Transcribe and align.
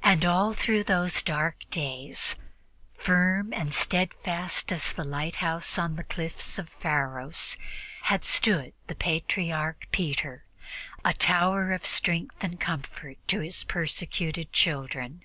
And 0.00 0.24
all 0.24 0.52
through 0.52 0.84
those 0.84 1.20
dark 1.20 1.68
days, 1.72 2.36
firm 2.96 3.52
and 3.52 3.74
steadfast 3.74 4.70
as 4.70 4.92
the 4.92 5.02
lighthouse 5.02 5.76
on 5.76 5.96
the 5.96 6.04
cliffs 6.04 6.56
of 6.56 6.68
Pharos, 6.68 7.56
had 8.02 8.24
stood 8.24 8.74
the 8.86 8.94
Patriarch 8.94 9.88
Peter, 9.90 10.44
a 11.04 11.14
tower 11.14 11.72
of 11.72 11.84
strength 11.84 12.44
and 12.44 12.60
comfort 12.60 13.18
to 13.26 13.40
his 13.40 13.64
persecuted 13.64 14.52
children. 14.52 15.24